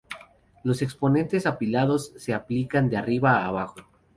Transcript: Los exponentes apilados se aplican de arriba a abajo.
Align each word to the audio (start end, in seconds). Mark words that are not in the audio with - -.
Los 0.63 0.81
exponentes 0.81 1.45
apilados 1.45 2.11
se 2.17 2.33
aplican 2.33 2.89
de 2.89 2.97
arriba 2.97 3.33
a 3.37 3.45
abajo. 3.45 3.81